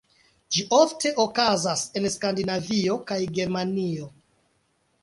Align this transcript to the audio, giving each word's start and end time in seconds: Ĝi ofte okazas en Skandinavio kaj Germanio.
Ĝi 0.55 0.63
ofte 0.77 1.11
okazas 1.25 1.83
en 2.01 2.09
Skandinavio 2.15 2.97
kaj 3.13 3.21
Germanio. 3.39 4.11